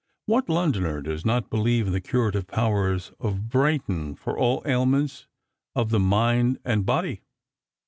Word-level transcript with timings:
What 0.25 0.49
Londoner 0.49 1.03
does 1.03 1.23
not 1.27 1.51
believe 1.51 1.85
in 1.85 1.93
the 1.93 2.01
curative 2.01 2.47
powers 2.47 3.11
of 3.19 3.49
Brighton 3.49 4.15
for 4.15 4.35
all 4.35 4.63
ailments 4.65 5.27
of 5.75 5.89
the 5.89 5.99
mind 5.99 6.57
and 6.65 6.87
body? 6.87 7.21